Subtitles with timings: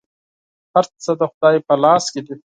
[0.73, 2.35] هر څه د خدای په لاس کي دي.